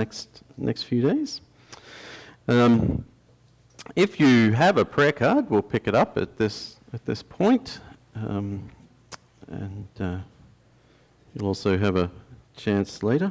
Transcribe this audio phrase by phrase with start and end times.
[0.00, 1.40] next next few days.
[2.48, 3.04] Um,
[3.94, 7.80] if you have a prayer card, we'll pick it up at this at this point,
[8.14, 8.70] um,
[9.48, 10.18] and uh,
[11.34, 12.10] you'll also have a
[12.56, 13.30] chance later.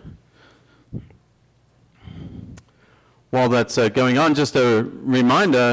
[3.31, 5.70] While that's uh, going on, just a reminder: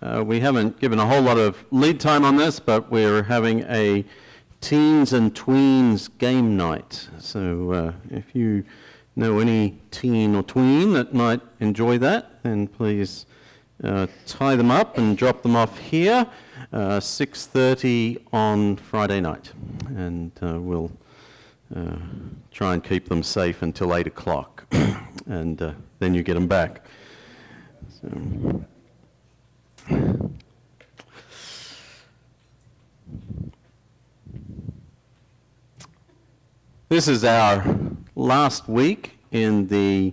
[0.00, 3.60] uh, we haven't given a whole lot of lead time on this, but we're having
[3.68, 4.04] a
[4.60, 7.08] teens and tweens game night.
[7.18, 8.64] So uh, if you
[9.16, 13.26] know any teen or tween that might enjoy that, then please
[13.82, 16.26] uh, tie them up and drop them off here,
[16.72, 19.52] uh, 6.30 on Friday night.
[19.88, 20.92] And uh, we'll
[21.74, 21.96] uh,
[22.50, 24.66] try and keep them safe until 8 o'clock.
[25.26, 26.84] and uh, then you get them back.
[28.00, 28.64] So.
[36.88, 37.62] This is our
[38.20, 40.12] last week in the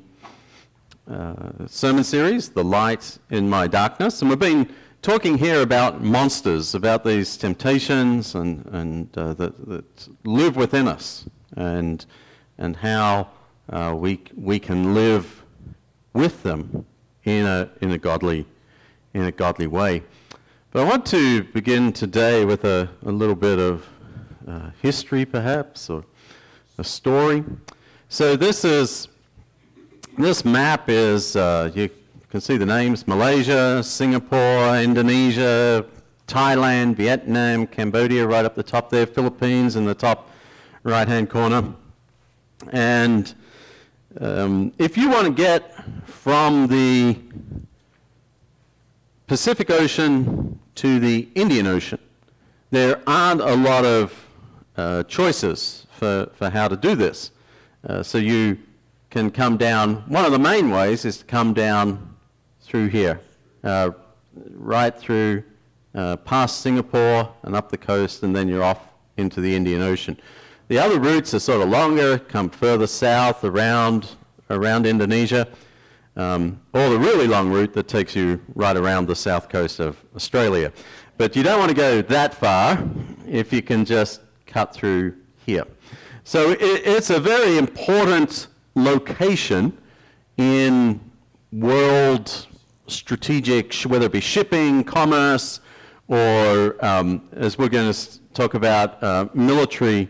[1.12, 4.22] uh, sermon series, The Light in My Darkness.
[4.22, 10.08] And we've been talking here about monsters, about these temptations and, and uh, that, that,
[10.24, 11.26] live within us,
[11.58, 12.06] and,
[12.58, 13.28] and how
[13.72, 15.44] uh, we, we can live
[16.14, 16.86] with them
[17.26, 18.46] in a, in, a godly,
[19.14, 20.02] in a godly way.
[20.72, 23.86] But I want to begin today with a, a little bit of
[24.48, 26.06] uh, history, perhaps, or
[26.78, 27.44] a story.
[28.10, 29.10] So this is
[30.18, 31.90] this map is uh, you
[32.30, 35.86] can see the names Malaysia, Singapore, Indonesia,
[36.26, 40.30] Thailand, Vietnam, Cambodia right up the top there, Philippines in the top
[40.84, 41.74] right hand corner.
[42.72, 43.34] And
[44.22, 47.20] um, if you want to get from the
[49.28, 52.00] Pacific Ocean to the Indian Ocean,
[52.72, 54.26] there aren't a lot of
[54.78, 57.32] uh, choices for, for how to do this.
[57.86, 58.58] Uh, so you
[59.10, 62.16] can come down, one of the main ways is to come down
[62.62, 63.22] through here,
[63.64, 63.92] uh,
[64.52, 65.44] right through
[65.96, 70.20] uh, past Singapore and up the coast, and then you're off into the Indian Ocean.
[70.68, 74.16] The other routes are sort of longer, come further south around,
[74.50, 75.48] around Indonesia,
[76.18, 80.04] um, or the really long route that takes you right around the south coast of
[80.16, 80.74] Australia.
[81.18, 82.84] But you don't want to go that far
[83.28, 85.16] if you can just cut through
[85.46, 85.66] here.
[86.28, 89.78] So it, it's a very important location
[90.36, 91.00] in
[91.54, 92.48] world
[92.88, 95.62] strategic, whether it be shipping, commerce,
[96.10, 100.10] or um, as we're going to talk about, uh, military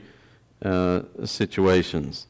[0.66, 2.26] uh, situations.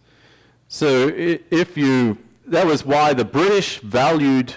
[0.67, 4.53] So if you, that was why the British valued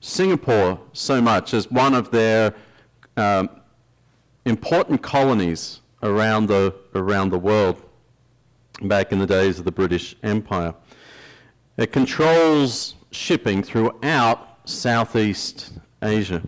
[0.00, 2.54] Singapore so much as one of their
[3.16, 3.48] um,
[4.44, 7.82] important colonies around the, around the world
[8.82, 10.74] back in the days of the British Empire.
[11.76, 15.72] It controls shipping throughout Southeast
[16.02, 16.42] Asia.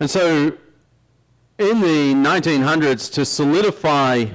[0.00, 0.52] And so
[1.58, 4.26] in the 1900s, to solidify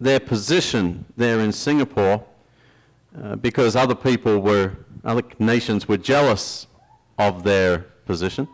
[0.00, 2.24] their position there in Singapore,
[3.20, 4.72] uh, because other people were,
[5.04, 6.68] other nations were jealous
[7.18, 8.48] of their position,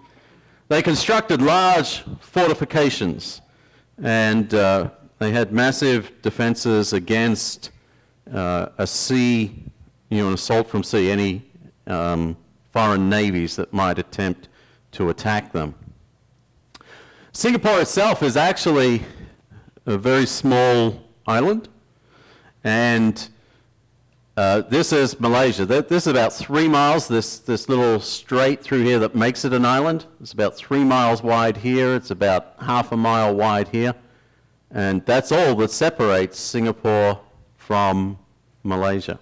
[0.68, 3.40] they constructed large fortifications
[4.02, 7.70] and uh, they had massive defenses against
[8.32, 9.64] uh, a sea,
[10.10, 11.42] you know, an assault from sea, any
[11.86, 12.36] um,
[12.72, 14.48] foreign navies that might attempt
[14.92, 15.74] to attack them.
[17.32, 19.02] Singapore itself is actually
[19.86, 21.68] a very small island,
[22.64, 23.28] and
[24.36, 25.64] uh, this is Malaysia.
[25.64, 29.64] This is about three miles, this, this little strait through here that makes it an
[29.64, 30.04] island.
[30.20, 33.94] It's about three miles wide here, it's about half a mile wide here.
[34.76, 37.18] And that's all that separates Singapore
[37.56, 38.18] from
[38.62, 39.18] Malaysia.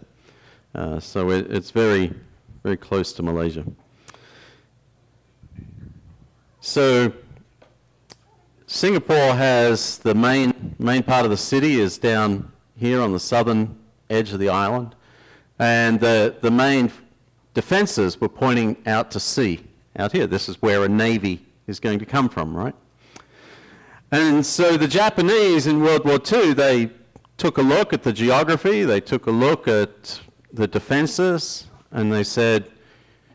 [0.74, 2.12] Uh, so it, it's very,
[2.64, 3.64] very close to Malaysia.
[6.60, 7.12] So
[8.66, 13.78] Singapore has the main, main part of the city is down here on the southern
[14.10, 14.96] edge of the island.
[15.60, 16.90] And the, the main
[17.54, 19.64] defenses were pointing out to sea,
[19.96, 20.26] out here.
[20.26, 22.74] This is where a navy is going to come from, right?
[24.14, 26.88] And so the Japanese in World War II, they
[27.36, 30.20] took a look at the geography, they took a look at
[30.52, 32.70] the defenses, and they said,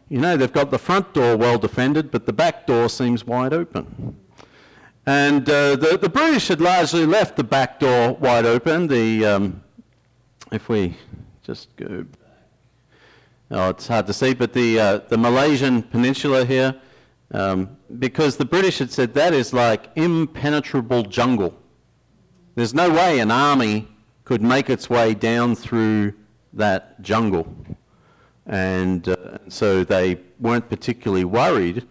[0.07, 3.51] you know, they've got the front door well defended, but the back door seems wide
[3.51, 4.15] open.
[5.05, 8.87] And uh, the, the British had largely left the back door wide open.
[8.87, 9.61] The, um,
[10.53, 10.95] if we
[11.43, 12.05] just go,
[13.51, 16.73] oh, it's hard to see, but the, uh, the Malaysian peninsula here,
[17.31, 21.57] um, because the British had said that is like impenetrable jungle.
[22.55, 23.87] There's no way an army
[24.25, 26.13] could make its way down through
[26.53, 27.47] that jungle.
[28.45, 31.87] And uh, so they weren't particularly worried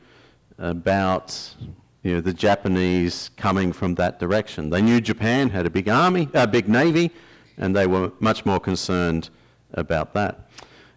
[0.58, 1.54] about
[2.02, 4.70] you know, the Japanese coming from that direction.
[4.70, 7.10] They knew Japan had a big army, a big navy,
[7.56, 9.30] and they were much more concerned
[9.74, 10.48] about that.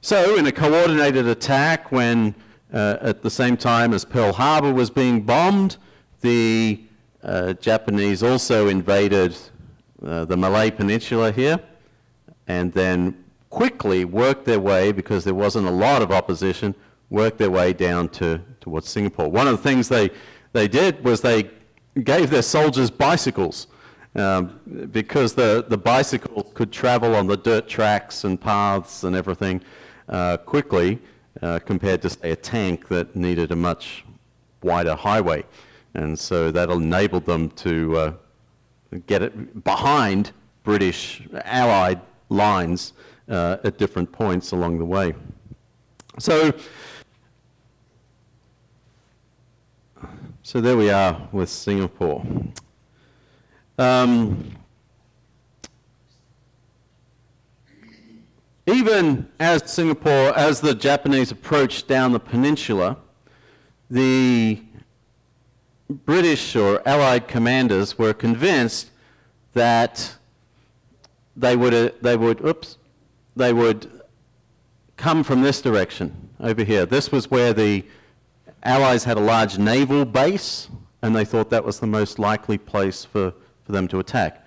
[0.01, 2.33] So, in a coordinated attack, when
[2.73, 5.77] uh, at the same time as Pearl Harbor was being bombed,
[6.21, 6.81] the
[7.23, 9.35] uh, Japanese also invaded
[10.05, 11.59] uh, the Malay Peninsula here,
[12.47, 16.73] and then quickly worked their way, because there wasn't a lot of opposition,
[17.09, 19.29] worked their way down to, towards Singapore.
[19.29, 20.09] One of the things they,
[20.53, 21.49] they did was they
[22.03, 23.67] gave their soldiers bicycles.
[24.13, 24.59] Um,
[24.91, 29.63] because the, the bicycle could travel on the dirt tracks and paths and everything
[30.09, 30.99] uh, quickly
[31.41, 34.03] uh, compared to, say, a tank that needed a much
[34.63, 35.43] wider highway.
[35.93, 38.13] And so that enabled them to uh,
[39.07, 40.31] get it behind
[40.63, 42.93] British Allied lines
[43.29, 45.13] uh, at different points along the way.
[46.19, 46.53] So,
[50.43, 52.25] so there we are with Singapore.
[53.77, 54.55] Um,
[58.65, 62.97] even as Singapore, as the Japanese approached down the peninsula,
[63.89, 64.61] the
[65.89, 68.91] British or Allied commanders were convinced
[69.53, 70.15] that
[71.35, 72.77] they would, uh, they would, oops,
[73.35, 74.01] they would
[74.95, 76.85] come from this direction over here.
[76.85, 77.83] This was where the
[78.63, 80.69] Allies had a large naval base,
[81.01, 83.33] and they thought that was the most likely place for,
[83.65, 84.40] for them to attack.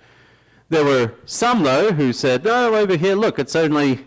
[0.69, 4.05] There were some, though, who said, oh, over here, look, it's only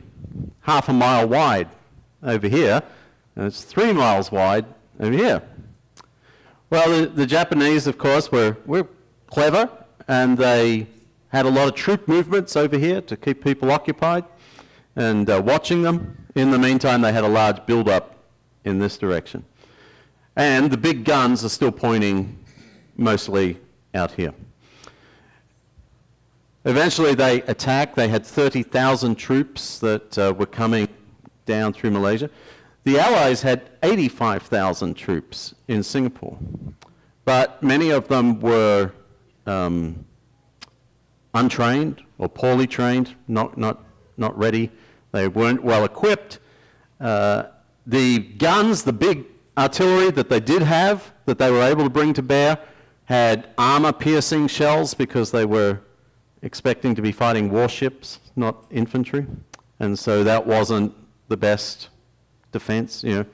[0.61, 1.69] half a mile wide
[2.23, 2.83] over here,
[3.37, 4.67] and it's three miles wide
[4.99, 5.43] over here.
[6.71, 8.89] Well, the, the Japanese, of course, were, were
[9.27, 9.71] clever,
[10.09, 10.89] and they
[11.29, 14.25] had a lot of troop movements over here to keep people occupied
[14.97, 16.27] and uh, watching them.
[16.35, 18.17] In the meantime, they had a large build-up
[18.65, 19.45] in this direction.
[20.35, 22.39] And the big guns are still pointing
[22.97, 23.59] mostly
[23.95, 24.35] out here.
[26.69, 27.97] Eventually, they attacked.
[27.97, 30.87] They had 30,000 troops that uh, were coming
[31.47, 32.29] down through Malaysia.
[32.85, 36.39] The Allies had 85,000 troops in Singapore,
[37.25, 38.93] but many of them were
[39.47, 40.05] um,
[41.33, 43.83] untrained or poorly trained, not, not,
[44.19, 44.71] not ready.
[45.13, 46.39] They weren't well equipped.
[47.01, 47.45] Uh,
[47.87, 49.25] the guns, the big
[49.57, 52.59] artillery that they did have, that they were able to bring to bear,
[53.07, 55.81] had armor piercing shells because they were
[56.43, 59.27] expecting to be fighting warships, not infantry.
[59.81, 60.95] And so that wasn't
[61.29, 61.89] the best
[62.53, 63.27] defense, you know.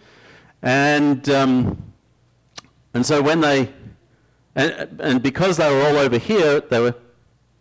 [0.62, 1.83] And, um,
[2.95, 3.71] and so when they,
[4.55, 6.95] and, and because they were all over here, they were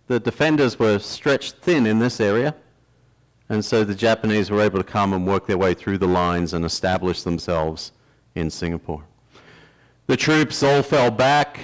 [0.07, 2.56] the defenders were stretched thin in this area,
[3.50, 6.54] and so the Japanese were able to come and work their way through the lines
[6.54, 7.94] and establish themselves
[8.36, 9.04] in Singapore.
[10.07, 11.60] The troops all fell back.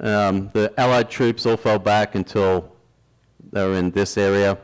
[0.00, 2.72] Um, the Allied troops all fell back until
[3.52, 4.58] they were in this area,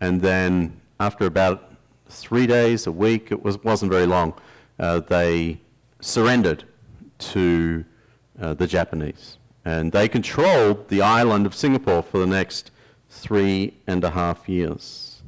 [0.00, 1.72] and then after about
[2.08, 4.34] three days, a week, it was, wasn't very long,
[4.78, 5.60] uh, they
[6.00, 6.64] surrendered
[7.18, 7.84] to
[8.40, 9.38] uh, the Japanese.
[9.64, 12.70] And they controlled the island of Singapore for the next
[13.08, 15.22] three and a half years.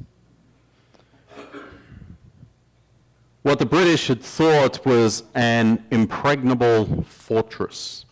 [3.43, 8.05] What the British had thought was an impregnable fortress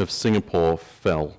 [0.00, 1.36] of Singapore fell.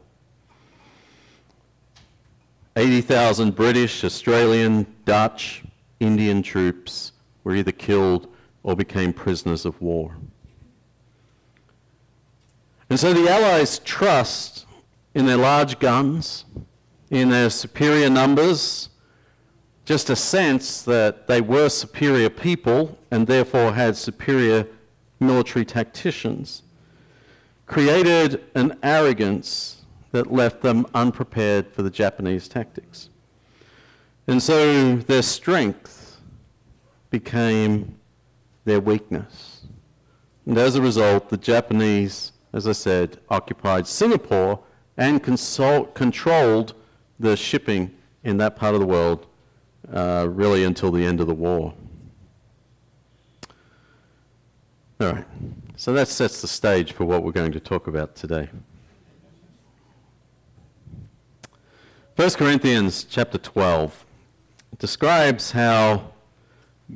[2.75, 5.63] 80,000 British, Australian, Dutch,
[6.00, 7.12] Indian troops
[7.44, 8.28] were either killed
[8.63, 10.16] or became prisoners of war.
[12.90, 14.66] And so the Allies trust
[15.13, 16.46] in their large guns,
[17.10, 18.90] in their superior numbers,
[19.86, 24.66] just a sense that they were superior people and therefore had superior
[25.20, 26.63] military tacticians,
[27.66, 29.81] created an arrogance
[30.12, 33.10] that left them unprepared for the Japanese tactics.
[34.27, 36.20] And so their strength
[37.10, 37.98] became
[38.65, 39.62] their weakness.
[40.46, 44.60] And as a result, the Japanese as I said, occupied Singapore
[44.98, 46.74] and consult, controlled
[47.20, 49.27] the shipping in that part of the world
[49.91, 51.74] uh, really until the end of the war.
[55.00, 55.25] All right,
[55.75, 58.50] so that sets the stage for what we're going to talk about today.
[62.18, 64.06] 1 Corinthians chapter 12
[64.77, 66.12] describes how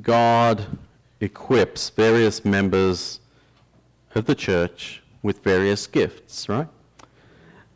[0.02, 0.78] God
[1.20, 3.20] equips various members
[4.14, 6.68] of the church with various gifts, right?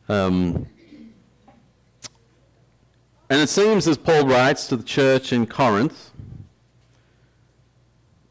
[0.07, 0.67] Um,
[3.31, 6.11] and it seems, as Paul writes to the church in Corinth,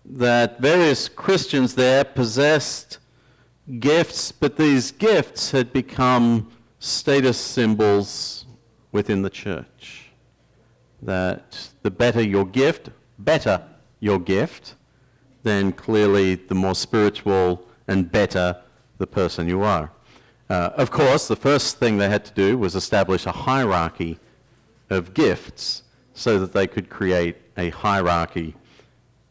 [0.05, 2.99] that various Christians there possessed
[3.79, 8.45] gifts, but these gifts had become status symbols
[8.91, 10.11] within the church.
[11.01, 13.63] That the better your gift, better
[13.99, 14.75] your gift,
[15.43, 18.61] then clearly the more spiritual and better
[18.97, 19.91] the person you are.
[20.49, 24.19] Uh, of course, the first thing they had to do was establish a hierarchy
[24.89, 28.55] of gifts so that they could create a hierarchy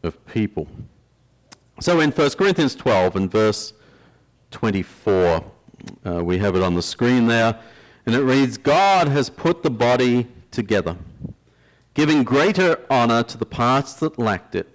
[0.03, 0.67] of people.
[1.81, 3.73] So in 1 Corinthians 12 and verse
[4.51, 5.43] 24,
[6.05, 7.59] uh, we have it on the screen there,
[8.05, 10.97] and it reads God has put the body together,
[11.93, 14.67] giving greater honor to the parts that lacked it,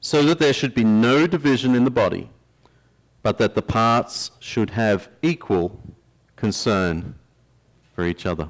[0.00, 2.30] so that there should be no division in the body,
[3.22, 5.80] but that the parts should have equal
[6.36, 7.14] concern
[7.94, 8.48] for each other.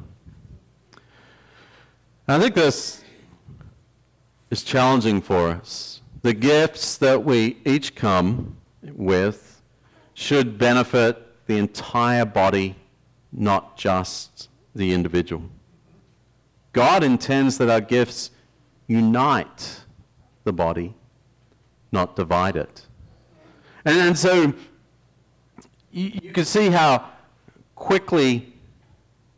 [2.29, 3.05] I think this
[4.51, 6.03] is challenging for us.
[6.23, 9.63] The gifts that we each come with
[10.15, 12.75] should benefit the entire body,
[13.37, 15.43] not just the individual.
[16.73, 18.31] God intends that our gifts
[18.89, 19.81] unite
[20.45, 20.95] the body,
[21.93, 22.83] not divide it.
[23.85, 24.55] And, and so
[25.91, 27.09] you, you can see how
[27.75, 28.53] quickly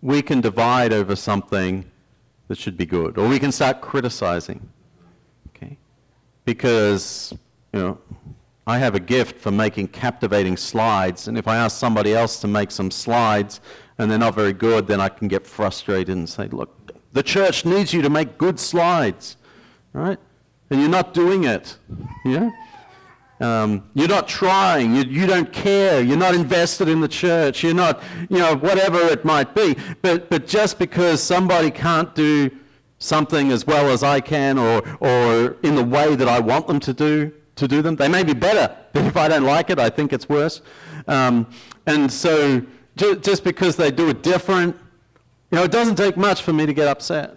[0.00, 1.84] we can divide over something
[2.46, 4.68] that should be good, or we can start criticizing.
[5.48, 5.76] Okay?
[6.44, 7.34] Because,
[7.72, 7.98] you know,
[8.66, 12.48] I have a gift for making captivating slides, and if I ask somebody else to
[12.48, 13.60] make some slides
[13.98, 17.64] and they're not very good, then I can get frustrated and say, look, the church
[17.64, 19.36] needs you to make good slides,
[19.92, 20.18] right?
[20.70, 21.76] And you're not doing it,
[22.24, 22.50] yeah?
[23.40, 24.94] Um, you're not trying.
[24.94, 26.02] You, you don't care.
[26.02, 27.62] You're not invested in the church.
[27.62, 29.76] You're not, you know, whatever it might be.
[30.02, 32.50] But, but just because somebody can't do
[32.98, 36.80] something as well as I can or, or in the way that I want them
[36.80, 37.96] to do, to do them.
[37.96, 40.62] They may be better, but if I don't like it, I think it's worse.
[41.06, 41.46] Um,
[41.86, 42.62] and so
[42.98, 44.76] just because they do it different,
[45.50, 47.30] you know, it doesn't take much for me to get upset.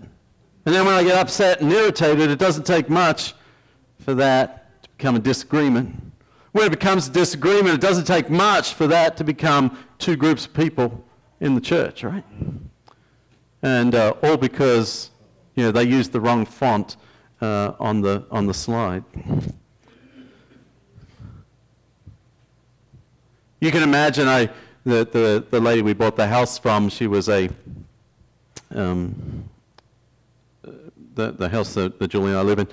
[0.66, 3.34] And then when I get upset and irritated, it doesn't take much
[4.00, 5.96] for that to become a disagreement.
[6.52, 10.46] When it becomes a disagreement, it doesn't take much for that to become two groups
[10.46, 11.04] of people
[11.40, 12.26] in the church, right?
[13.64, 15.12] And uh, all because
[15.56, 16.98] you know they used the wrong font
[17.42, 19.04] uh, on the on the slide.
[23.60, 24.50] You can imagine I,
[24.84, 27.50] the, the, the lady we bought the house from, she was a,
[28.74, 29.48] um,
[30.64, 32.68] the, the house that, that Julie and I live in.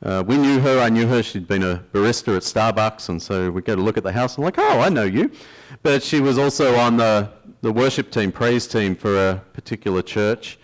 [0.00, 3.50] Uh, we knew her, I knew her, she'd been a barista at Starbucks, and so
[3.50, 5.32] we go to look at the house, and like, oh, I know you.
[5.82, 7.30] But she was also on the,
[7.62, 10.58] the worship team, praise team for a particular church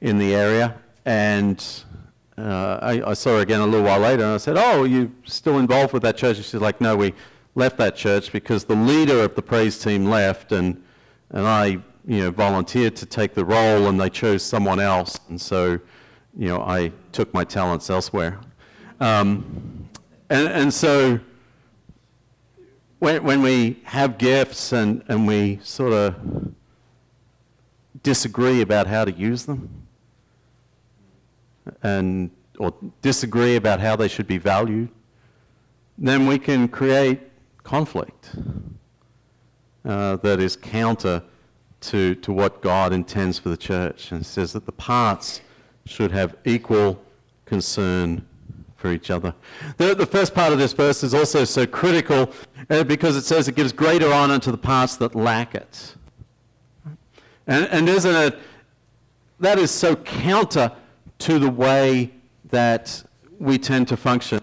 [0.00, 1.64] in the area, and
[2.38, 4.86] uh, I, I, saw her again a little while later, and I said, oh, are
[4.86, 6.36] you still involved with that church?
[6.36, 7.14] And she's like, no, we
[7.56, 10.80] left that church because the leader of the praise team left, and,
[11.30, 15.18] and I you know, volunteered to take the role, and they chose someone else.
[15.28, 15.80] And so,
[16.36, 18.38] you know, I took my talents elsewhere.
[19.00, 19.88] Um,
[20.30, 21.18] and, and so,
[22.98, 26.14] when, when we have gifts and, and we sort of
[28.02, 29.86] disagree about how to use them,
[31.82, 32.72] and or
[33.02, 34.88] disagree about how they should be valued,
[35.98, 37.20] then we can create
[37.66, 38.30] conflict
[39.84, 41.20] uh, that is counter
[41.80, 45.40] to, to what God intends for the church and says that the parts
[45.84, 47.02] should have equal
[47.44, 48.24] concern
[48.76, 49.34] for each other.
[49.78, 52.32] The, the first part of this verse is also so critical
[52.70, 55.94] uh, because it says it gives greater honor to the parts that lack it.
[57.48, 58.38] And, and isn't it,
[59.40, 60.70] that is so counter
[61.18, 62.12] to the way
[62.50, 63.02] that
[63.40, 64.40] we tend to function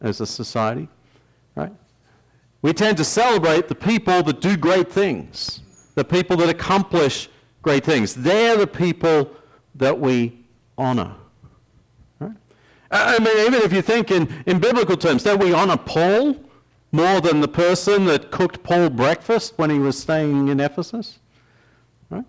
[0.00, 0.88] as a society?
[2.62, 5.60] We tend to celebrate the people that do great things,
[5.96, 7.28] the people that accomplish
[7.60, 8.14] great things.
[8.14, 9.30] They're the people
[9.74, 10.44] that we
[10.78, 11.14] honor.
[12.20, 12.36] Right?
[12.90, 16.36] I mean, even if you think in, in biblical terms, don't we honor Paul
[16.92, 21.18] more than the person that cooked Paul breakfast when he was staying in Ephesus?
[22.10, 22.24] Right?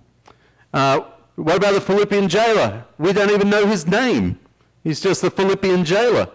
[0.73, 1.01] Uh,
[1.35, 2.85] what about the Philippian jailer?
[2.97, 4.39] We don't even know his name.
[4.83, 6.27] He's just the Philippian jailer.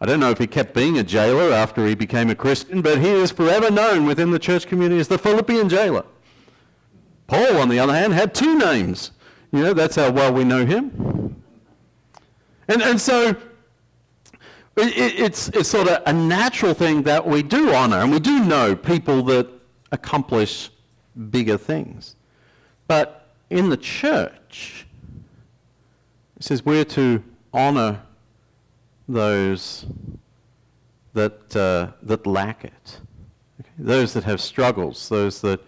[0.00, 2.98] I don't know if he kept being a jailer after he became a Christian, but
[2.98, 6.04] he is forever known within the church community as the Philippian jailer.
[7.26, 9.12] Paul, on the other hand, had two names.
[9.52, 11.42] You know, that's how well we know him.
[12.68, 13.36] And, and so
[14.76, 18.42] it, it's, it's sort of a natural thing that we do honor, and we do
[18.44, 19.48] know people that
[19.92, 20.70] accomplish
[21.30, 22.16] bigger things.
[22.86, 24.86] But in the church,
[26.36, 28.00] it says we're to honor
[29.12, 29.86] those
[31.14, 32.98] that, uh, that lack it.
[33.60, 33.70] Okay?
[33.78, 35.60] Those that have struggles, those that,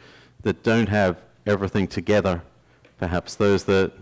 [0.42, 2.42] that don't have everything together,
[2.98, 3.92] perhaps those that,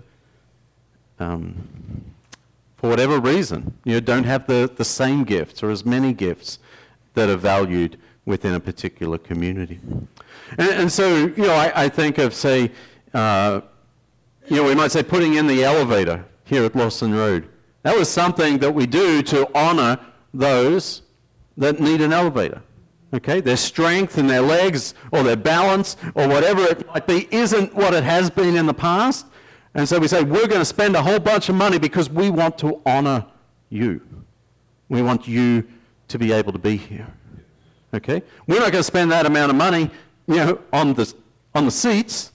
[1.18, 1.68] um,
[2.76, 6.59] for whatever reason, you know, don't have the, the same gifts or as many gifts
[7.14, 9.80] that are valued within a particular community.
[10.59, 12.70] And, and so, you know, I, I think of, say,
[13.12, 13.61] uh,
[14.49, 17.49] you know, we might say putting in the elevator here at Lawson Road.
[17.82, 19.99] That was something that we do to honor
[20.34, 21.02] those
[21.56, 22.62] that need an elevator.
[23.12, 23.40] Okay?
[23.40, 27.94] Their strength and their legs or their balance or whatever it might be isn't what
[27.94, 29.26] it has been in the past.
[29.75, 32.30] And so we say, we're going to spend a whole bunch of money because we
[32.30, 33.25] want to honor
[33.68, 34.00] you.
[34.88, 35.66] We want you
[36.08, 37.06] to be able to be here.
[37.94, 38.22] Okay?
[38.46, 39.90] We're not going to spend that amount of money,
[40.26, 41.12] you know, on the,
[41.54, 42.32] on the seats.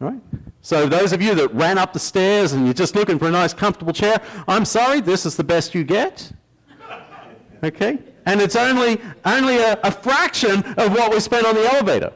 [0.00, 0.20] Right?
[0.62, 3.30] So those of you that ran up the stairs and you're just looking for a
[3.30, 6.30] nice comfortable chair, I'm sorry, this is the best you get.
[7.64, 7.98] Okay?
[8.26, 12.12] And it's only, only a, a fraction of what we spend on the elevator.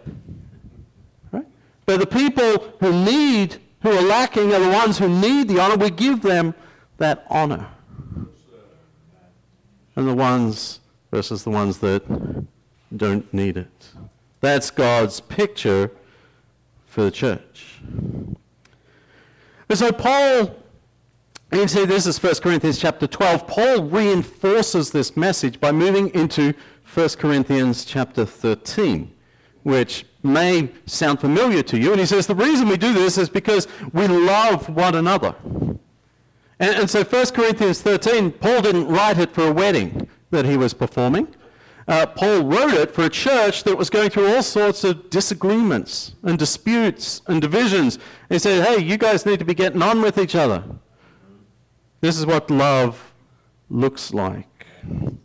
[1.32, 1.46] Right?
[1.86, 5.76] But the people who need, who are lacking, are the ones who need the honor.
[5.76, 6.54] We give them
[6.98, 7.66] that honor.
[9.96, 12.02] And the ones versus the ones that
[12.96, 13.88] don't need it.
[14.40, 15.90] That's God's picture
[16.86, 17.71] for the church.
[19.68, 20.54] And so Paul,
[21.50, 23.46] you can see this is 1 Corinthians chapter 12.
[23.46, 26.52] Paul reinforces this message by moving into
[26.94, 29.12] 1 Corinthians chapter 13,
[29.62, 31.92] which may sound familiar to you.
[31.92, 35.34] And he says the reason we do this is because we love one another.
[35.42, 35.80] And,
[36.76, 40.74] and so 1 Corinthians 13, Paul didn't write it for a wedding that he was
[40.74, 41.28] performing
[41.92, 46.14] uh, Paul wrote it for a church that was going through all sorts of disagreements
[46.22, 47.98] and disputes and divisions.
[48.30, 50.64] He said, hey, you guys need to be getting on with each other.
[52.00, 53.12] This is what love
[53.68, 54.66] looks like.
[54.82, 55.20] And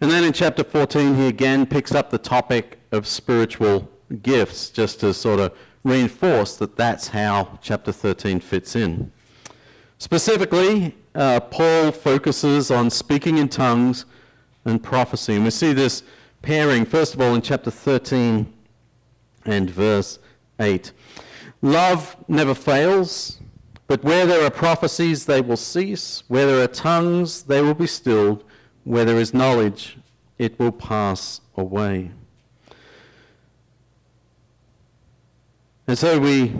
[0.00, 3.90] then in chapter 14, he again picks up the topic of spiritual
[4.22, 9.12] gifts, just to sort of reinforce that that's how chapter 13 fits in.
[10.02, 14.04] Specifically, uh, Paul focuses on speaking in tongues
[14.64, 15.36] and prophecy.
[15.36, 16.02] And we see this
[16.42, 18.52] pairing, first of all, in chapter 13
[19.44, 20.18] and verse
[20.58, 20.90] 8.
[21.62, 23.38] Love never fails,
[23.86, 26.24] but where there are prophecies, they will cease.
[26.26, 28.42] Where there are tongues, they will be stilled.
[28.82, 29.98] Where there is knowledge,
[30.36, 32.10] it will pass away.
[35.86, 36.56] And so we,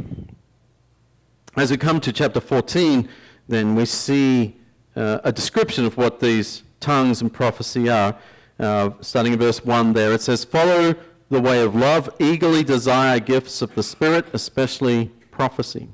[1.57, 3.09] as we come to chapter 14,
[3.53, 4.57] then we see
[4.97, 8.17] uh, a description of what these tongues and prophecy are.
[8.59, 10.95] Uh, starting in verse 1 there, it says, Follow
[11.31, 15.89] the way of love, eagerly desire gifts of the Spirit, especially prophecy.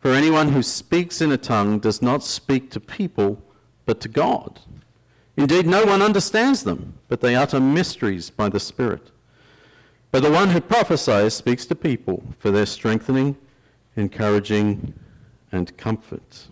[0.00, 3.40] For anyone who speaks in a tongue does not speak to people,
[3.84, 4.60] but to God.
[5.36, 9.10] Indeed, no one understands them, but they utter mysteries by the Spirit.
[10.10, 13.36] But the one who prophesies speaks to people for their strengthening,
[13.96, 14.92] encouraging,
[15.52, 16.48] and comfort.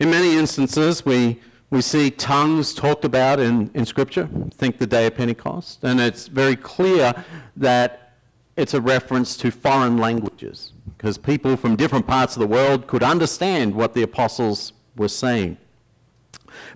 [0.00, 4.28] In many instances, we, we see tongues talked about in, in Scripture.
[4.52, 5.82] Think the day of Pentecost.
[5.82, 7.12] And it's very clear
[7.56, 8.14] that
[8.56, 13.02] it's a reference to foreign languages because people from different parts of the world could
[13.02, 15.56] understand what the apostles were saying.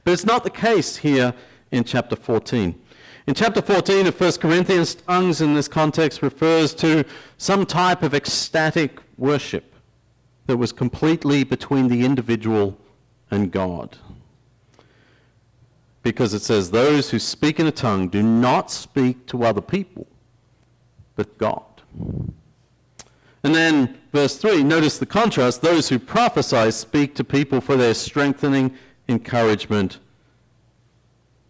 [0.05, 1.33] But it's not the case here
[1.71, 2.81] in chapter 14.
[3.29, 7.05] In chapter 14 of 1 Corinthians, tongues in this context refers to
[7.39, 9.75] some type of ecstatic worship
[10.47, 12.77] that was completely between the individual
[13.33, 13.97] and God.
[16.03, 20.07] Because it says, Those who speak in a tongue do not speak to other people,
[21.17, 21.65] but God.
[23.45, 25.63] And then verse 3, notice the contrast.
[25.63, 28.77] Those who prophesy speak to people for their strengthening,
[29.09, 29.99] encouragement,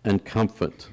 [0.04, 0.88] and comfort.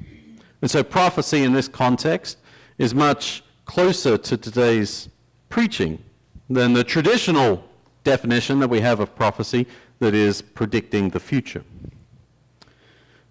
[0.61, 2.39] And so prophecy in this context
[2.77, 5.07] is much closer to today's
[5.49, 6.03] preaching
[6.49, 7.63] than the traditional
[8.03, 9.67] definition that we have of prophecy
[9.99, 11.63] that is predicting the future.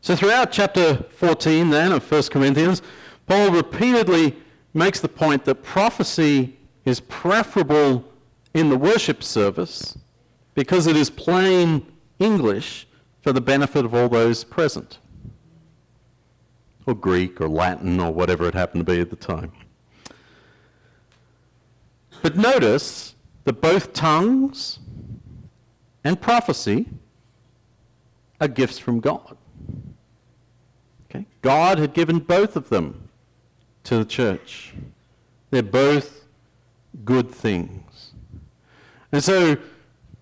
[0.01, 2.83] So throughout chapter 14 then of 1 Corinthians,
[3.27, 4.37] Paul repeatedly
[4.75, 8.05] makes the point that prophecy is preferable
[8.55, 9.99] in the worship service
[10.55, 11.87] because it is plain
[12.19, 12.87] English
[13.23, 14.99] for the benefit of all those present.
[16.87, 19.53] Or Greek or Latin or whatever it happened to be at the time.
[22.23, 24.79] But notice that both tongues
[26.05, 26.89] and prophecy
[28.41, 29.37] are gifts from God.
[31.11, 31.27] Okay?
[31.43, 33.09] God had given both of them
[33.85, 34.75] to the church.
[35.51, 36.25] They're both
[37.05, 38.13] good things.
[39.13, 39.57] And so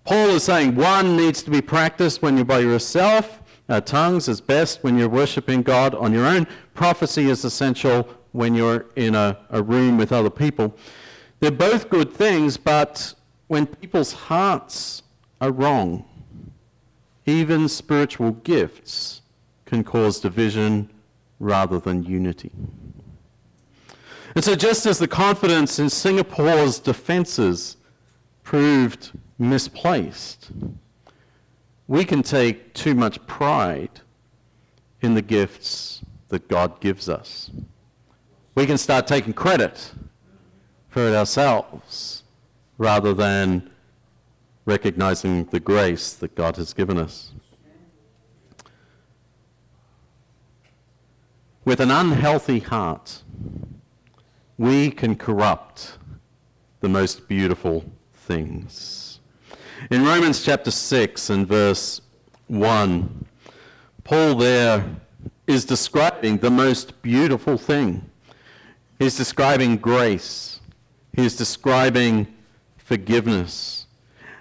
[0.05, 3.41] Paul is saying one needs to be practiced when you're by yourself.
[3.69, 6.47] Uh, tongues is best when you're worshiping God on your own.
[6.73, 10.73] Prophecy is essential when you're in a, a room with other people.
[11.39, 13.13] They're both good things, but
[13.47, 15.03] when people's hearts
[15.39, 16.05] are wrong,
[17.25, 19.21] even spiritual gifts
[19.65, 20.89] can cause division
[21.39, 22.51] rather than unity.
[24.35, 27.77] And so, just as the confidence in Singapore's defences
[28.43, 30.51] proved misplaced,
[31.87, 34.01] we can take too much pride
[35.01, 37.49] in the gifts that God gives us.
[38.55, 39.91] We can start taking credit
[40.89, 42.23] for it ourselves
[42.77, 43.69] rather than
[44.67, 47.31] recognizing the grace that God has given us.
[51.63, 53.23] With an unhealthy heart,
[54.57, 55.97] we can corrupt
[56.81, 59.19] the most beautiful things.
[59.89, 62.01] In Romans chapter 6 and verse
[62.47, 63.25] 1,
[64.03, 64.85] Paul there
[65.47, 68.09] is describing the most beautiful thing.
[68.99, 70.59] He's describing grace.
[71.13, 72.27] He's describing
[72.77, 73.86] forgiveness.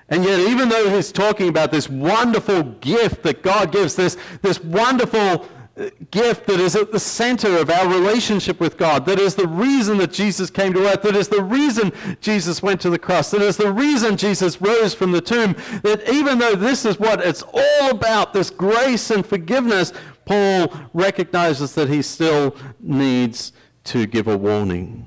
[0.09, 4.63] And yet, even though he's talking about this wonderful gift that God gives, this, this
[4.63, 9.35] wonderful uh, gift that is at the center of our relationship with God, that is
[9.35, 13.01] the reason that Jesus came to earth, that is the reason Jesus went to the
[13.01, 17.01] cross, that is the reason Jesus rose from the tomb, that even though this is
[17.01, 19.93] what it's all about, this grace and forgiveness,
[20.25, 23.53] Paul recognizes that he still needs
[23.85, 25.07] to give a warning.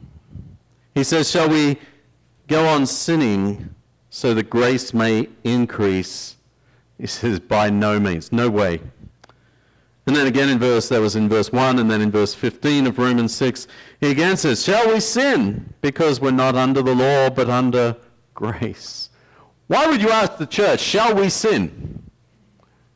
[0.93, 1.79] He says, Shall we
[2.47, 3.73] go on sinning
[4.19, 6.35] so that grace may increase?
[6.97, 8.81] He says, By no means, no way.
[10.05, 12.87] And then again in verse, that was in verse 1, and then in verse 15
[12.87, 13.67] of Romans 6,
[14.01, 17.95] he again says, Shall we sin because we're not under the law but under
[18.33, 19.09] grace?
[19.67, 22.03] Why would you ask the church, Shall we sin?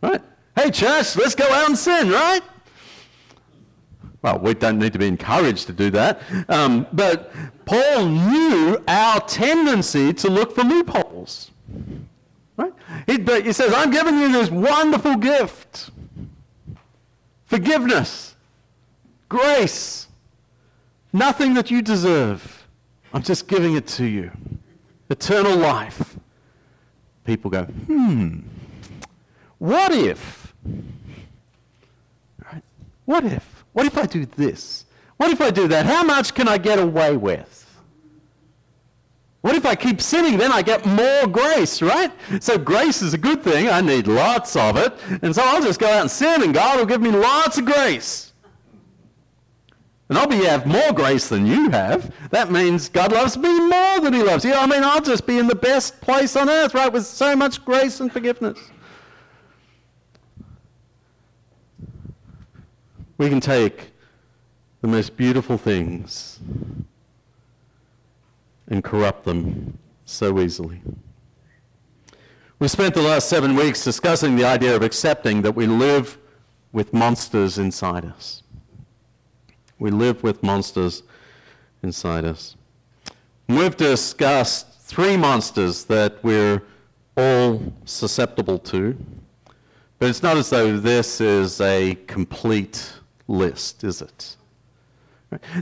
[0.01, 0.21] Right?
[0.57, 2.41] Hey, church, let's go out and sin, right?
[4.23, 6.21] Well, we don't need to be encouraged to do that.
[6.47, 7.31] Um, but
[7.65, 11.51] Paul knew our tendency to look for loopholes.
[12.55, 12.73] Right?
[13.05, 15.91] He, he says, I'm giving you this wonderful gift
[17.45, 18.35] forgiveness,
[19.29, 20.07] grace,
[21.11, 22.65] nothing that you deserve.
[23.13, 24.31] I'm just giving it to you.
[25.09, 26.15] Eternal life.
[27.25, 28.39] People go, hmm,
[29.59, 30.53] what if?
[32.51, 32.63] Right?
[33.05, 33.52] What if?
[33.73, 34.85] What if I do this?
[35.17, 35.85] What if I do that?
[35.85, 37.59] How much can I get away with?
[39.41, 40.37] What if I keep sinning?
[40.37, 42.11] Then I get more grace, right?
[42.39, 43.67] So grace is a good thing.
[43.67, 44.93] I need lots of it.
[45.21, 47.65] And so I'll just go out and sin, and God will give me lots of
[47.65, 48.31] grace.
[50.07, 52.13] And I'll be have more grace than you have.
[52.29, 54.53] That means God loves me more than He loves you.
[54.53, 57.65] I mean, I'll just be in the best place on earth, right, with so much
[57.65, 58.59] grace and forgiveness.
[63.17, 63.91] We can take
[64.81, 66.39] the most beautiful things
[68.67, 70.81] and corrupt them so easily.
[72.59, 76.17] We spent the last seven weeks discussing the idea of accepting that we live
[76.71, 78.43] with monsters inside us.
[79.79, 81.03] We live with monsters
[81.83, 82.55] inside us.
[83.47, 86.63] We've discussed three monsters that we're
[87.17, 88.97] all susceptible to,
[89.99, 92.93] but it's not as though this is a complete
[93.27, 94.35] list, is it?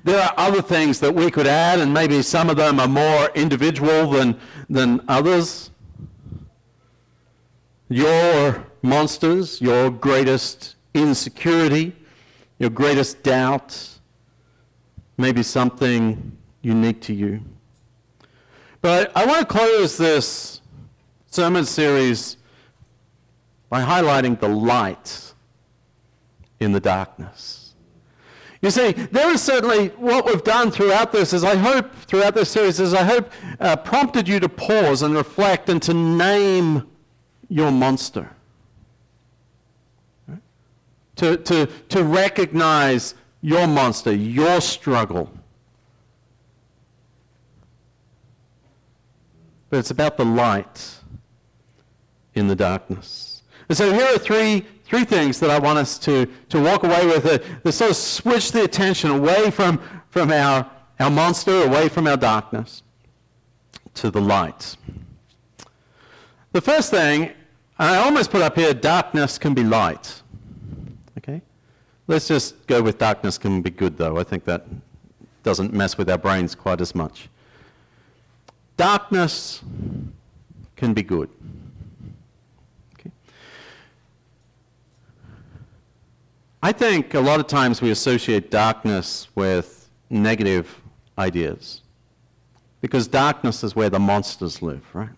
[0.03, 3.29] There are other things that we could add, and maybe some of them are more
[3.35, 5.71] individual than, than others.
[7.89, 11.95] Your monsters, your greatest insecurity,
[12.59, 13.99] your greatest doubt,
[15.17, 17.41] maybe something unique to you.
[18.81, 20.61] But I want to close this
[21.27, 22.37] sermon series
[23.69, 25.30] by highlighting the light
[26.61, 27.73] in the darkness.
[28.61, 32.51] You see, there is certainly what we've done throughout this is I hope, throughout this
[32.51, 36.87] series, is I hope uh, prompted you to pause and reflect and to name
[37.49, 38.29] your monster.
[40.27, 40.41] Right?
[41.15, 45.33] To, to, to recognize your monster, your struggle.
[49.71, 50.99] But it's about the light
[52.35, 53.30] in the darkness.
[53.71, 57.05] And so here are three three things that I want us to, to walk away
[57.05, 59.79] with that, that sort of switch the attention away from,
[60.09, 62.83] from our, our monster, away from our darkness,
[63.93, 64.75] to the light.
[66.51, 67.31] The first thing,
[67.79, 70.21] I almost put up here, darkness can be light.
[71.19, 71.41] Okay?
[72.07, 74.17] Let's just go with darkness can be good, though.
[74.17, 74.65] I think that
[75.43, 77.29] doesn't mess with our brains quite as much.
[78.75, 79.63] Darkness
[80.75, 81.29] can be good.
[86.63, 90.79] I think a lot of times we associate darkness with negative
[91.17, 91.81] ideas.
[92.81, 95.09] Because darkness is where the monsters live, right?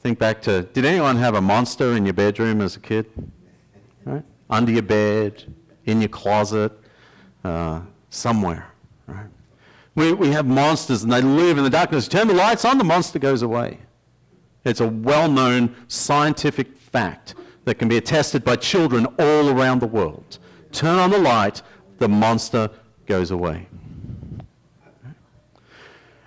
[0.00, 3.06] Think back to did anyone have a monster in your bedroom as a kid?
[4.06, 4.24] Right?
[4.48, 5.52] Under your bed,
[5.84, 6.72] in your closet,
[7.44, 8.68] uh, somewhere,
[9.06, 9.26] right?
[9.94, 12.08] We, we have monsters and they live in the darkness.
[12.08, 13.78] Turn the lights on, the monster goes away.
[14.64, 17.34] It's a well known scientific fact
[17.64, 20.38] that can be attested by children all around the world.
[20.72, 21.62] Turn on the light,
[21.98, 22.70] the monster
[23.06, 23.66] goes away.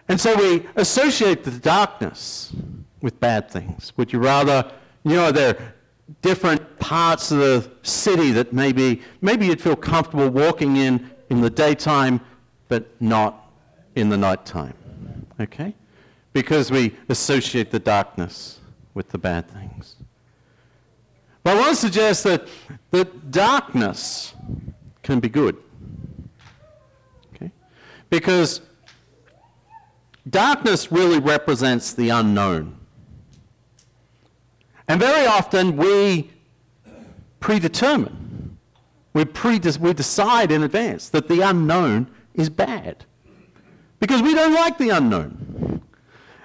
[0.09, 2.53] And so we associate the darkness
[3.01, 3.93] with bad things.
[3.97, 4.71] Would you rather,
[5.03, 5.73] you know, there are
[6.21, 11.49] different parts of the city that maybe, maybe you'd feel comfortable walking in in the
[11.49, 12.21] daytime,
[12.67, 13.51] but not
[13.95, 14.73] in the nighttime.
[15.39, 15.73] Okay?
[16.33, 18.59] Because we associate the darkness
[18.93, 19.95] with the bad things.
[21.43, 22.47] But I want to suggest that,
[22.91, 24.33] that darkness
[25.01, 25.57] can be good.
[27.35, 27.51] Okay?
[28.09, 28.61] Because
[30.29, 32.77] darkness really represents the unknown.
[34.87, 36.31] And very often we
[37.39, 38.57] predetermine,
[39.13, 43.05] we, predis- we decide in advance that the unknown is bad.
[43.99, 45.72] Because we don't like the unknown.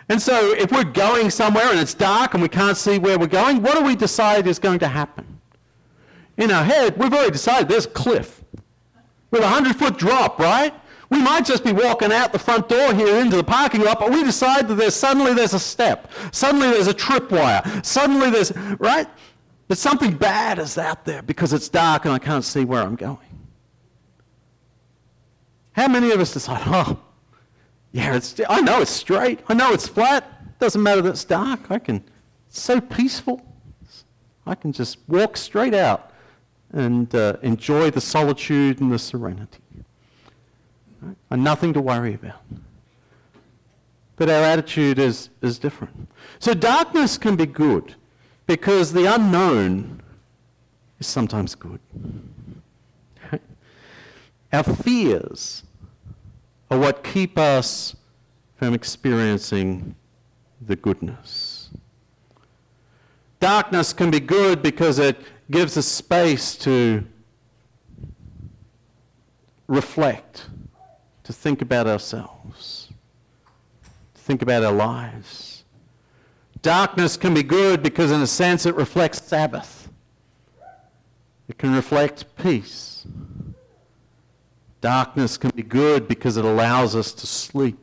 [0.09, 3.27] And so if we're going somewhere and it's dark and we can't see where we're
[3.27, 5.41] going, what do we decide is going to happen?
[6.39, 8.43] In our head, we've already decided there's a cliff
[9.31, 10.73] with a 100 foot drop, right?
[11.11, 14.11] We might just be walking out the front door here into the parking lot, but
[14.11, 16.11] we decide that there's suddenly there's a step.
[16.33, 17.85] Suddenly there's a tripwire.
[17.85, 19.09] Suddenly there's, right?
[19.69, 22.97] That something bad is out there because it's dark and I can't see where I'm
[22.97, 23.19] going.
[25.73, 26.99] How many of us decide, oh,
[27.93, 29.41] yeah, it's, I know it's straight.
[29.49, 30.59] I know it's flat.
[30.59, 31.71] Doesn't matter that it's dark.
[31.71, 32.05] I can,
[32.49, 33.45] it's so peaceful.
[34.47, 36.13] I can just walk straight out
[36.73, 39.59] and uh, enjoy the solitude and the serenity.
[41.01, 41.17] Right?
[41.31, 42.43] And nothing to worry about.
[44.17, 46.09] But our attitude is, is different.
[46.41, 47.95] So darkness can be good
[48.47, 50.03] because the unknown
[50.99, 51.81] is sometimes good.
[54.53, 55.63] Our fears
[56.71, 57.97] are what keep us
[58.57, 59.95] from experiencing
[60.61, 61.71] the goodness.
[63.41, 65.17] Darkness can be good because it
[65.51, 67.05] gives us space to
[69.69, 70.47] reflect,
[71.23, 72.89] to think about ourselves,
[74.15, 75.65] to think about our lives.
[76.63, 79.89] Darkness can be good because, in a sense, it reflects Sabbath.
[81.49, 82.88] It can reflect peace.
[84.81, 87.79] Darkness can be good because it allows us to sleep.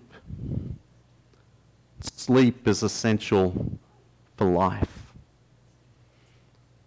[1.99, 3.79] Sleep is essential
[4.37, 5.13] for life.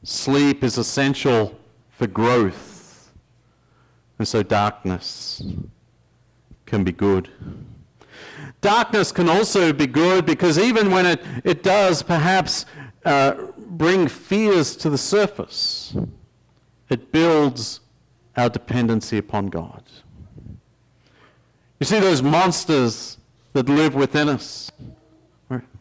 [0.02, 1.58] Sleep is essential
[1.90, 3.12] for growth.
[4.18, 5.42] And so darkness
[6.66, 7.30] can be good.
[8.60, 12.66] Darkness can also be good because even when it, it does perhaps
[13.04, 15.96] uh, bring fears to the surface,
[16.88, 17.80] it builds
[18.38, 19.82] our dependency upon God.
[21.80, 23.18] You see those monsters
[23.52, 24.70] that live within us,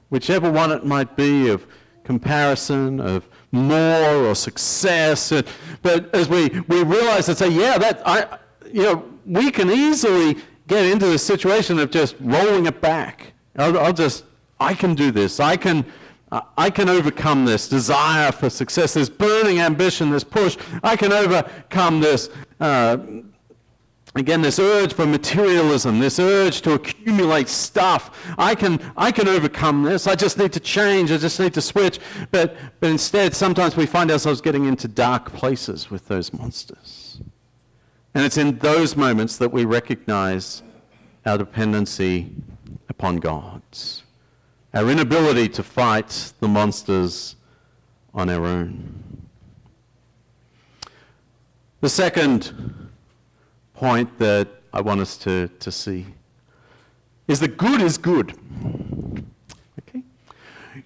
[0.09, 1.65] whichever one it might be of
[2.03, 5.31] comparison, of more or success.
[5.81, 8.39] But as we, we realize and say, yeah, that I,
[8.71, 13.33] you know, we can easily get into the situation of just rolling it back.
[13.57, 14.25] I'll, I'll just,
[14.59, 15.39] I can do this.
[15.39, 15.85] I can,
[16.57, 20.57] I can overcome this desire for success, this burning ambition, this push.
[20.83, 22.97] I can overcome this, uh,
[24.15, 28.33] again, this urge for materialism, this urge to accumulate stuff.
[28.37, 30.07] I can, I can overcome this.
[30.07, 31.11] I just need to change.
[31.11, 31.99] I just need to switch.
[32.31, 37.21] But, but instead, sometimes we find ourselves getting into dark places with those monsters.
[38.13, 40.63] And it's in those moments that we recognize
[41.25, 42.31] our dependency
[42.89, 44.03] upon God's
[44.77, 47.35] our inability to fight the monsters
[48.13, 49.16] on our own.
[51.81, 52.89] The second
[53.73, 56.07] point that I want us to, to see
[57.27, 58.33] is that good is good.
[59.79, 60.01] Okay?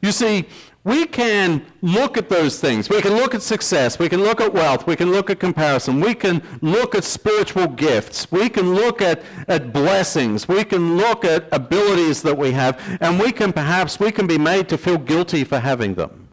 [0.01, 0.47] You see,
[0.83, 2.89] we can look at those things.
[2.89, 3.99] We can look at success.
[3.99, 4.87] We can look at wealth.
[4.87, 6.01] We can look at comparison.
[6.01, 8.31] We can look at spiritual gifts.
[8.31, 10.47] We can look at, at blessings.
[10.47, 12.81] We can look at abilities that we have.
[12.99, 16.29] And we can perhaps, we can be made to feel guilty for having them.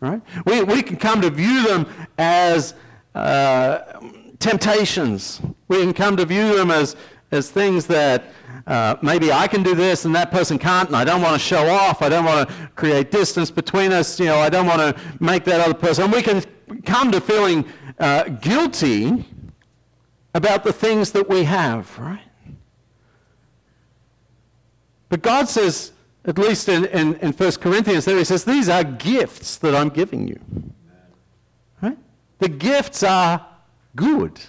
[0.00, 0.20] Right?
[0.44, 1.86] We, we can come to view them
[2.18, 2.74] as
[3.14, 3.78] uh,
[4.38, 5.40] temptations.
[5.68, 6.96] We can come to view them as,
[7.30, 8.24] as things that
[8.66, 11.38] uh, maybe I can do this and that person can't, and I don't want to
[11.38, 12.02] show off.
[12.02, 14.18] I don't want to create distance between us.
[14.18, 16.04] You know, I don't want to make that other person.
[16.04, 16.42] And we can
[16.84, 17.64] come to feeling
[17.98, 19.26] uh, guilty
[20.34, 22.20] about the things that we have, right?
[25.08, 25.92] But God says,
[26.24, 29.88] at least in, in, in 1 Corinthians, there he says, these are gifts that I'm
[29.88, 30.38] giving you.
[32.40, 33.46] The gifts are
[33.94, 34.40] good.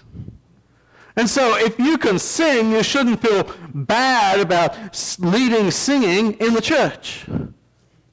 [1.15, 4.75] And so if you can sing, you shouldn't feel bad about
[5.19, 7.25] leading singing in the church.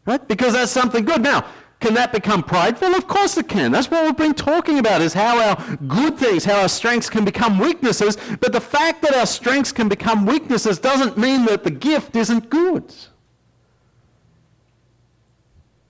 [0.05, 0.27] Right?
[0.27, 1.23] Because that's something good.
[1.23, 1.45] Now,
[1.81, 2.89] can that become prideful?
[2.89, 3.71] Of course it can.
[3.71, 7.25] That's what we've been talking about is how our good things, how our strengths can
[7.25, 8.17] become weaknesses.
[8.41, 12.51] But the fact that our strengths can become weaknesses doesn't mean that the gift isn't
[12.51, 12.93] good.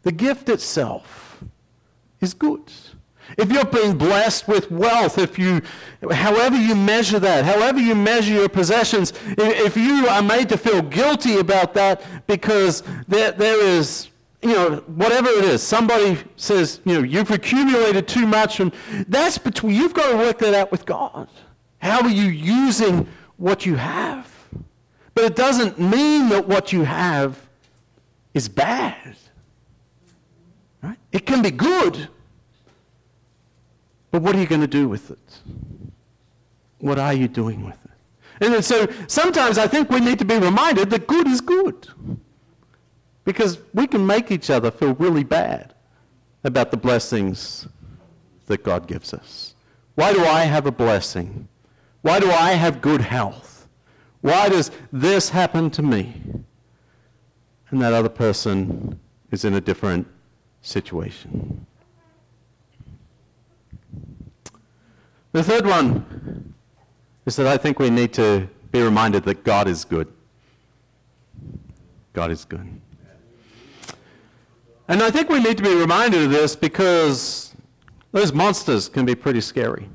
[0.03, 1.42] The gift itself
[2.20, 2.70] is good.
[3.36, 5.60] If you're being blessed with wealth, if you,
[6.10, 10.80] however you measure that, however you measure your possessions, if you are made to feel
[10.80, 14.08] guilty about that because there, there is,
[14.40, 18.72] you know, whatever it is, somebody says, you know, you've accumulated too much, and
[19.08, 21.28] that's between, you've got to work that out with God.
[21.78, 24.32] How are you using what you have?
[25.14, 27.48] But it doesn't mean that what you have
[28.34, 29.16] is bad.
[30.82, 30.98] Right?
[31.12, 32.08] It can be good.
[34.10, 35.40] But what are you going to do with it?
[36.78, 37.90] What are you doing with it?
[38.40, 41.88] And so sometimes I think we need to be reminded that good is good.
[43.24, 45.74] Because we can make each other feel really bad
[46.44, 47.68] about the blessings
[48.46, 49.54] that God gives us.
[49.96, 51.48] Why do I have a blessing?
[52.02, 53.68] Why do I have good health?
[54.20, 56.14] Why does this happen to me?
[57.70, 58.98] And that other person
[59.30, 60.06] is in a different
[60.62, 61.66] situation.
[65.32, 66.54] The third one
[67.26, 70.12] is that I think we need to be reminded that God is good.
[72.12, 72.80] God is good.
[74.88, 77.54] And I think we need to be reminded of this because
[78.12, 79.88] those monsters can be pretty scary.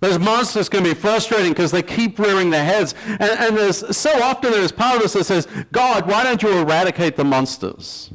[0.00, 2.96] Those monsters can be frustrating because they keep rearing their heads.
[3.06, 6.58] And, and there's, so often there's part of us that says, God, why don't you
[6.58, 8.10] eradicate the monsters?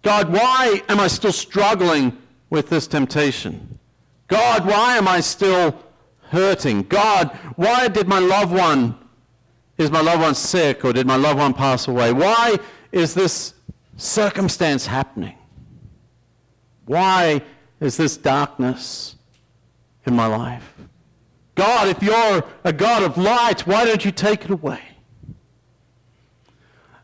[0.00, 2.16] God, why am I still struggling
[2.48, 3.73] with this temptation?
[4.28, 5.78] God, why am I still
[6.30, 6.82] hurting?
[6.84, 8.96] God, why did my loved one,
[9.78, 12.12] is my loved one sick or did my loved one pass away?
[12.12, 12.58] Why
[12.92, 13.54] is this
[13.96, 15.36] circumstance happening?
[16.86, 17.42] Why
[17.80, 19.16] is this darkness
[20.06, 20.74] in my life?
[21.54, 24.80] God, if you're a God of light, why don't you take it away?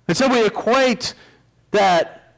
[0.08, 1.14] And so we equate
[1.70, 2.34] that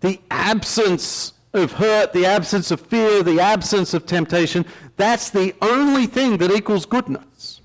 [0.00, 4.64] the absence of hurt, the absence of fear, the absence of temptation,
[4.96, 7.60] that's the only thing that equals goodness.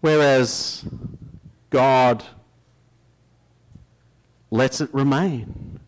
[0.00, 0.84] Whereas
[1.70, 2.24] God
[4.50, 5.80] lets it remain.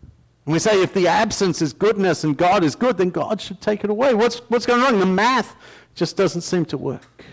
[0.45, 3.61] And we say if the absence is goodness and God is good, then God should
[3.61, 4.15] take it away.
[4.15, 4.99] What's, what's going wrong?
[4.99, 5.55] The math
[5.95, 7.25] just doesn't seem to work.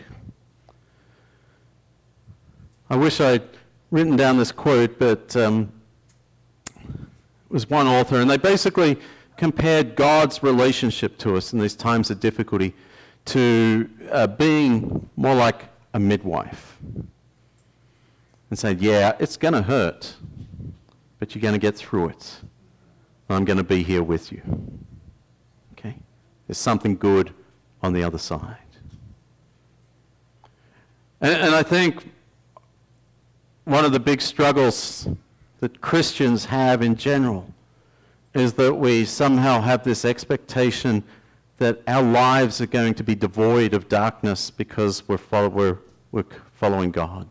[2.89, 3.47] I wish I'd
[3.89, 5.71] written down this quote, but um,
[7.49, 8.97] was one author, and they basically
[9.37, 12.73] compared God's relationship to us in these times of difficulty
[13.25, 16.77] to uh, being more like a midwife.
[18.49, 20.15] And said, yeah, it's going to hurt,
[21.19, 22.39] but you're going to get through it.
[23.29, 24.41] I'm going to be here with you.
[25.73, 25.95] Okay?
[26.47, 27.33] There's something good
[27.81, 28.57] on the other side.
[31.21, 32.11] And, and I think
[33.63, 35.07] one of the big struggles
[35.59, 37.53] that Christians have in general
[38.33, 41.03] is that we somehow have this expectation
[41.57, 45.77] that our lives are going to be devoid of darkness because we're, follow, we're,
[46.11, 47.27] we're following God.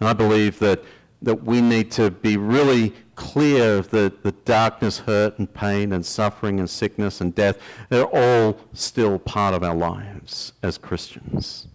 [0.00, 0.82] And I believe that,
[1.22, 6.58] that we need to be really clear that the darkness, hurt, and pain, and suffering,
[6.58, 7.58] and sickness, and death,
[7.90, 11.68] they're all still part of our lives as Christians.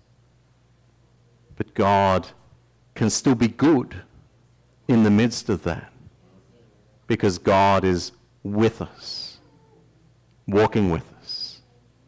[1.55, 2.27] But God
[2.99, 3.95] can still be good
[4.89, 5.89] in the midst of that
[7.07, 8.11] because God is
[8.43, 9.37] with us,
[10.49, 11.61] walking with us,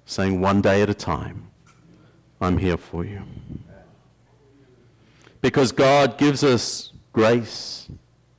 [0.05, 1.47] saying one day at a time,
[2.41, 3.21] I'm here for you.
[5.39, 7.87] Because God gives us grace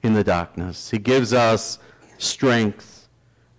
[0.03, 0.91] in the darkness.
[0.91, 1.79] He gives us
[2.19, 3.09] strength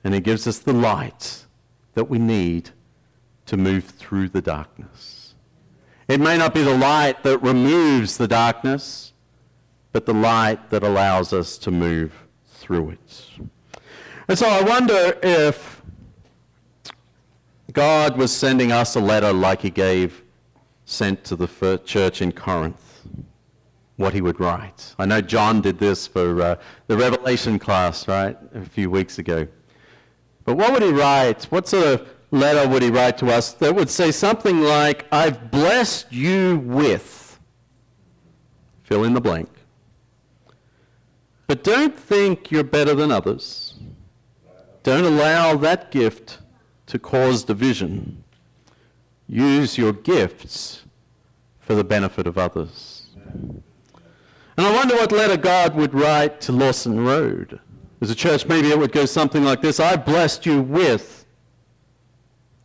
[0.04, 1.48] and He gives us the light
[1.96, 2.70] that we need
[3.48, 5.23] to move through the darkness.
[6.08, 9.14] It may not be the light that removes the darkness,
[9.92, 12.14] but the light that allows us to move
[12.46, 13.30] through it.
[14.28, 15.82] And so I wonder if
[17.72, 20.24] God was sending us a letter like he gave
[20.86, 22.80] sent to the church in Corinth.
[23.98, 24.96] what he would write.
[24.98, 26.56] I know John did this for uh,
[26.88, 29.48] the Revelation class, right, a few weeks ago.
[30.46, 31.44] But what would he write?
[31.46, 35.52] What sort of letter would he write to us that would say something like, I've
[35.52, 37.40] blessed you with,
[38.82, 39.50] fill in the blank.
[41.46, 43.76] But don't think you're better than others.
[44.82, 46.40] Don't allow that gift
[46.88, 48.24] to cause division.
[49.28, 50.84] Use your gifts
[51.60, 53.06] for the benefit of others.
[53.36, 53.64] And
[54.58, 57.60] I wonder what letter God would write to Lawson Road.
[58.02, 61.23] As a church, maybe it would go something like this "I've blessed you with,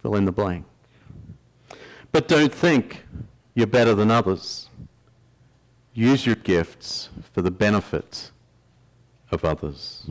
[0.02, 0.64] fill in the blank.
[2.12, 3.04] But don't think
[3.54, 4.70] you're better than others.
[5.92, 8.30] Use your gifts for the benefit
[9.30, 10.08] of others.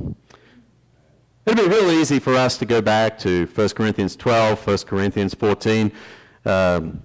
[1.45, 5.33] It'd be real easy for us to go back to 1 Corinthians 12, 1 Corinthians
[5.33, 5.91] 14,
[6.45, 7.01] um,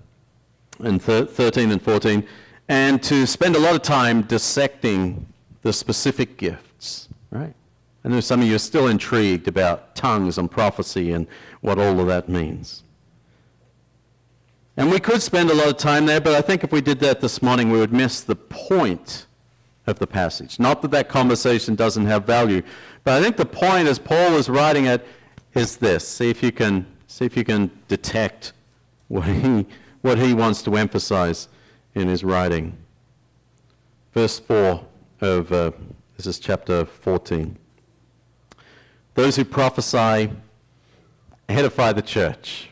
[0.80, 2.26] and thir- 13 and 14,
[2.68, 5.26] and to spend a lot of time dissecting
[5.62, 7.54] the specific gifts, right?
[8.04, 11.26] I know some of you are still intrigued about tongues and prophecy and
[11.60, 12.82] what all of that means.
[14.76, 16.98] And we could spend a lot of time there, but I think if we did
[17.00, 19.26] that this morning, we would miss the point
[19.86, 20.58] of the passage.
[20.58, 22.62] Not that that conversation doesn't have value,
[23.04, 25.06] but I think the point as Paul is writing it
[25.54, 26.06] is this.
[26.08, 28.52] See if you can, see if you can detect
[29.08, 29.66] what he,
[30.00, 31.48] what he wants to emphasize
[31.94, 32.76] in his writing.
[34.14, 34.84] Verse 4
[35.20, 35.70] of, uh,
[36.16, 37.58] this is chapter 14.
[39.14, 40.30] Those who prophesy
[41.48, 42.68] edify the church.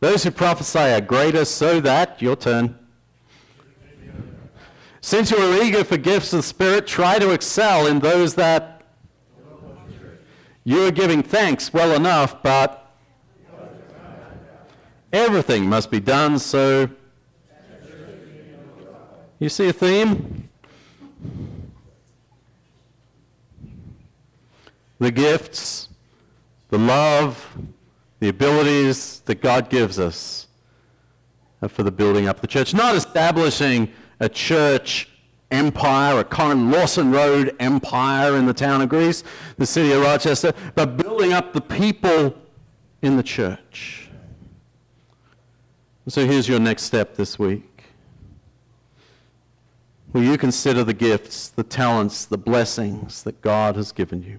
[0.00, 2.78] Those who prophesy are greater so that, your turn,
[5.00, 8.82] since you are eager for gifts of the Spirit, try to excel in those that
[10.64, 12.92] you are giving thanks well enough, but
[15.12, 16.90] everything must be done so.
[19.38, 20.48] You see a theme?
[24.98, 25.88] The gifts,
[26.70, 27.56] the love,
[28.20, 30.48] the abilities that God gives us
[31.68, 35.08] for the building up the church, not establishing a church
[35.50, 39.24] empire, a Corin Lawson Road empire in the town of Greece,
[39.56, 42.36] the city of Rochester, but building up the people
[43.02, 44.10] in the church.
[46.08, 47.84] So here's your next step this week.
[50.12, 54.38] Will you consider the gifts, the talents, the blessings that God has given you?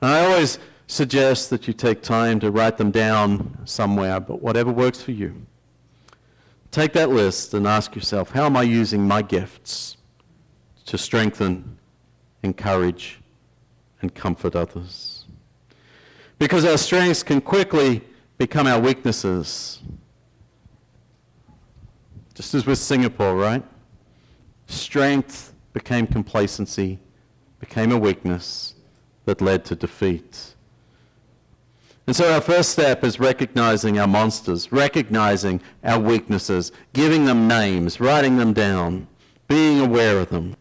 [0.00, 4.70] And I always suggest that you take time to write them down somewhere, but whatever
[4.70, 5.46] works for you.
[6.70, 9.96] Take that list and ask yourself, how am I using my gifts
[10.86, 11.78] to strengthen,
[12.42, 13.20] encourage,
[14.02, 15.24] and comfort others?
[16.38, 18.02] Because our strengths can quickly
[18.38, 19.80] become our weaknesses.
[22.34, 23.62] Just as with Singapore, right?
[24.66, 26.98] Strength became complacency,
[27.60, 28.73] became a weakness
[29.24, 30.54] that led to defeat.
[32.06, 37.98] And so our first step is recognizing our monsters, recognizing our weaknesses, giving them names,
[37.98, 39.06] writing them down,
[39.48, 40.54] being aware of them.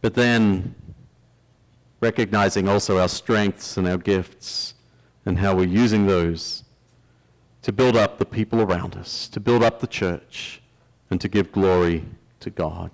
[0.00, 0.74] But then
[2.00, 4.74] recognizing also our strengths and our gifts
[5.26, 6.64] and how we're using those
[7.62, 10.62] to build up the people around us, to build up the church,
[11.10, 12.04] and to give glory
[12.38, 12.90] to God.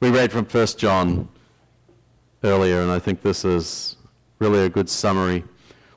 [0.00, 1.28] We read from 1 John
[2.44, 3.96] earlier, and I think this is
[4.38, 5.44] really a good summary.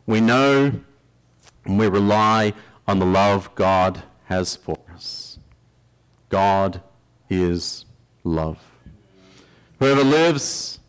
[0.05, 0.71] We know
[1.65, 2.53] and we rely
[2.87, 5.39] on the love God has for us.
[6.29, 6.81] God
[7.29, 7.85] is
[8.23, 8.59] love.
[9.79, 10.79] Whoever lives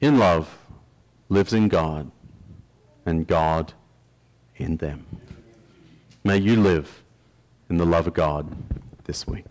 [0.00, 0.58] in love
[1.28, 2.10] lives in God,
[3.04, 3.72] and God
[4.56, 5.06] in them.
[6.24, 7.02] May you live
[7.68, 8.56] in the love of God
[9.04, 9.44] this week.